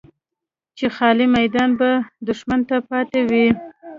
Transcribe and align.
چې 0.77 0.85
خالي 0.95 1.25
میدان 1.37 1.69
به 1.79 1.89
دښمن 2.27 2.59
ته 2.69 2.77
پاتې 2.89 3.19
وي. 3.29 3.47